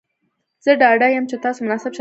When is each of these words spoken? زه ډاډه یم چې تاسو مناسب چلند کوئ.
زه 0.63 0.71
ډاډه 0.81 1.07
یم 1.15 1.25
چې 1.29 1.35
تاسو 1.45 1.59
مناسب 1.65 1.75
چلند 1.79 1.83
کوئ. 1.83 1.89